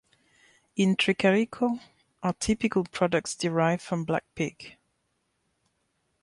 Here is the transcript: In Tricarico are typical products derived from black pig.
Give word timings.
In 0.77 0.95
Tricarico 0.95 1.79
are 2.23 2.33
typical 2.33 2.85
products 2.85 3.35
derived 3.35 3.83
from 3.83 4.03
black 4.03 4.25
pig. 4.33 4.75